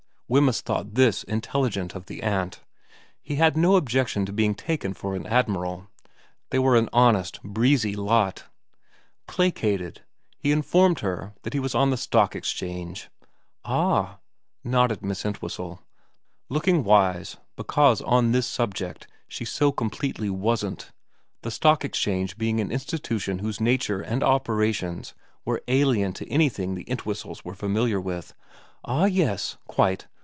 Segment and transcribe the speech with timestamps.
[0.33, 2.61] Wemyss thought this intelligent of the aunt.
[3.21, 5.89] He had no objection to being taken for an admiral;
[6.51, 8.45] they were an honest, breezy lot.
[9.27, 10.03] Placated,
[10.37, 13.09] he informed her that he was on the Stock Exchange.'
[13.65, 14.19] Ah,'
[14.63, 15.81] nodded Miss Entwhistle,
[16.47, 20.93] looking wise because on this subject she so completely wasn't,
[21.41, 25.13] the Stock Exchange being an institution whose nature and opera tions
[25.43, 28.33] were alien to anything the Entwhistles were familiar with;'
[28.85, 29.57] ah yes.
[29.67, 30.07] Quite.